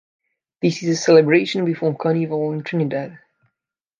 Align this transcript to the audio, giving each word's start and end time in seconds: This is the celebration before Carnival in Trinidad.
This 0.63 0.81
is 0.81 0.89
the 0.89 0.95
celebration 0.95 1.63
before 1.63 1.95
Carnival 1.95 2.51
in 2.53 2.63
Trinidad. 2.63 3.19